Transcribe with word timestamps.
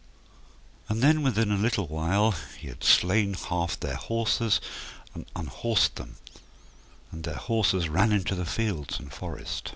And 0.89 1.03
then 1.03 1.21
within 1.21 1.51
a 1.51 1.57
little 1.57 1.85
while 1.85 2.31
he 2.57 2.69
had 2.69 2.83
slain 2.83 3.35
half 3.35 3.79
their 3.79 3.97
horses 3.97 4.59
and 5.13 5.27
unhorsed 5.35 5.97
them, 5.97 6.15
and 7.11 7.23
their 7.23 7.35
horses 7.35 7.87
ran 7.87 8.11
in 8.11 8.23
the 8.23 8.43
fields 8.47 8.97
and 8.97 9.13
forest. 9.13 9.69